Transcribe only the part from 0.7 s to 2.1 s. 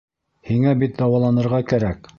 бит дауаланырға кәрәк.